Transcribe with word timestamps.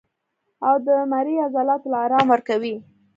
او 0.67 0.75
د 0.87 0.89
مرۍ 1.11 1.35
عضلاتو 1.45 1.91
له 1.93 1.97
ارام 2.05 2.25
ورکوي 2.33 2.75